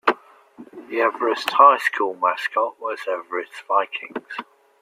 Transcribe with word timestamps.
The 0.87 0.99
Everest 0.99 1.51
High 1.51 1.77
School 1.77 2.15
mascot 2.15 2.79
was 2.79 3.01
Everest 3.07 3.51
Vikings. 3.67 4.33